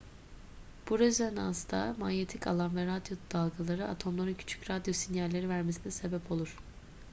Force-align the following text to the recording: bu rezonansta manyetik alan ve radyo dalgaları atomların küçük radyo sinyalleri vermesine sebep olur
bu 0.89 0.99
rezonansta 0.99 1.95
manyetik 1.99 2.47
alan 2.47 2.75
ve 2.75 2.85
radyo 2.87 3.17
dalgaları 3.33 3.87
atomların 3.87 4.33
küçük 4.33 4.69
radyo 4.69 4.93
sinyalleri 4.93 5.49
vermesine 5.49 5.91
sebep 5.91 6.31
olur 6.31 6.57